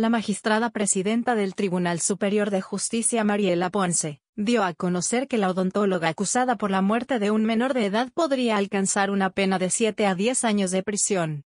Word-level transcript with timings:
la 0.00 0.08
magistrada 0.08 0.70
presidenta 0.70 1.34
del 1.34 1.54
Tribunal 1.54 2.00
Superior 2.00 2.48
de 2.50 2.62
Justicia 2.62 3.22
Mariela 3.22 3.68
Ponce, 3.68 4.22
dio 4.34 4.64
a 4.64 4.72
conocer 4.72 5.28
que 5.28 5.36
la 5.36 5.50
odontóloga 5.50 6.08
acusada 6.08 6.56
por 6.56 6.70
la 6.70 6.80
muerte 6.80 7.18
de 7.18 7.30
un 7.30 7.44
menor 7.44 7.74
de 7.74 7.84
edad 7.84 8.10
podría 8.14 8.56
alcanzar 8.56 9.10
una 9.10 9.28
pena 9.28 9.58
de 9.58 9.68
7 9.68 10.06
a 10.06 10.14
10 10.14 10.44
años 10.44 10.70
de 10.70 10.82
prisión. 10.82 11.44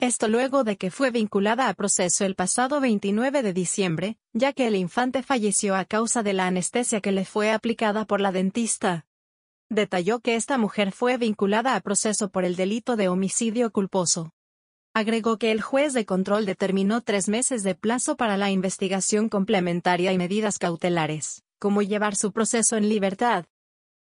Esto 0.00 0.28
luego 0.28 0.64
de 0.64 0.78
que 0.78 0.90
fue 0.90 1.10
vinculada 1.10 1.68
a 1.68 1.74
proceso 1.74 2.24
el 2.24 2.34
pasado 2.34 2.80
29 2.80 3.42
de 3.42 3.52
diciembre, 3.52 4.16
ya 4.32 4.54
que 4.54 4.68
el 4.68 4.76
infante 4.76 5.22
falleció 5.22 5.76
a 5.76 5.84
causa 5.84 6.22
de 6.22 6.32
la 6.32 6.46
anestesia 6.46 7.02
que 7.02 7.12
le 7.12 7.26
fue 7.26 7.52
aplicada 7.52 8.06
por 8.06 8.22
la 8.22 8.32
dentista. 8.32 9.04
Detalló 9.68 10.20
que 10.20 10.36
esta 10.36 10.56
mujer 10.56 10.92
fue 10.92 11.18
vinculada 11.18 11.76
a 11.76 11.80
proceso 11.80 12.30
por 12.30 12.46
el 12.46 12.56
delito 12.56 12.96
de 12.96 13.08
homicidio 13.08 13.70
culposo. 13.70 14.32
Agregó 14.94 15.38
que 15.38 15.52
el 15.52 15.62
juez 15.62 15.94
de 15.94 16.04
control 16.04 16.44
determinó 16.44 17.00
tres 17.00 17.26
meses 17.26 17.62
de 17.62 17.74
plazo 17.74 18.14
para 18.14 18.36
la 18.36 18.50
investigación 18.50 19.30
complementaria 19.30 20.12
y 20.12 20.18
medidas 20.18 20.58
cautelares, 20.58 21.44
como 21.58 21.80
llevar 21.80 22.14
su 22.14 22.30
proceso 22.30 22.76
en 22.76 22.90
libertad. 22.90 23.46